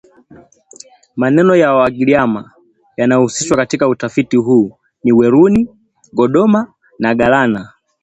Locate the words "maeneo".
1.15-1.55